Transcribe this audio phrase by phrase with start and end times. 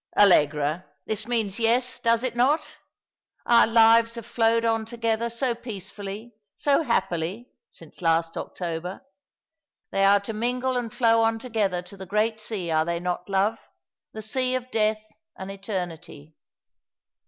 [0.17, 2.79] "Allegra, this means yes, does it not?
[3.45, 9.05] Our lives have flowed on together so peacefully, so happily, since last October.
[9.91, 13.29] They are to mingle and flow on together to the great sea, are they not,
[13.29, 13.59] love—
[14.15, 16.33] the sea of death and eternity."